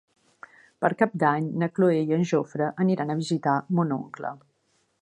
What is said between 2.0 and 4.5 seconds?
i en Jofre aniran a visitar mon oncle.